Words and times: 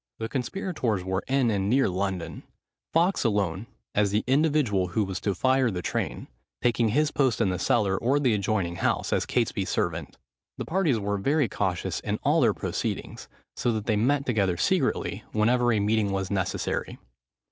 The 0.17 0.27
conspirators 0.27 1.03
were 1.05 1.23
in 1.27 1.51
and 1.51 1.69
near 1.69 1.87
London, 1.87 2.41
Fawkes 2.91 3.23
alone, 3.23 3.67
as 3.93 4.09
the 4.09 4.23
individual 4.25 4.87
who 4.87 5.03
was 5.03 5.19
to 5.19 5.35
fire 5.35 5.69
the 5.69 5.83
train, 5.83 6.27
taking 6.59 6.89
his 6.89 7.11
post 7.11 7.39
in 7.39 7.49
the 7.49 7.59
cellar, 7.59 7.97
or 7.99 8.19
the 8.19 8.33
adjoining 8.33 8.77
house, 8.77 9.13
as 9.13 9.27
Catesby's 9.27 9.69
servant. 9.69 10.17
The 10.57 10.65
parties 10.65 10.97
were 10.97 11.19
very 11.19 11.47
cautious 11.47 11.99
in 11.99 12.17
all 12.23 12.41
their 12.41 12.55
proceedings, 12.55 13.27
so 13.55 13.71
that 13.73 13.85
they 13.85 13.95
met 13.95 14.25
together 14.25 14.57
secretly, 14.57 15.23
whenever 15.33 15.71
a 15.71 15.79
meeting 15.79 16.09
was 16.11 16.31
necessary. 16.31 16.97